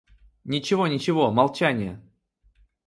[0.45, 2.01] Ничего, ничего, молчание!